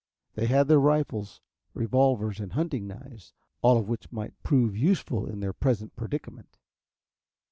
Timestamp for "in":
5.27-5.41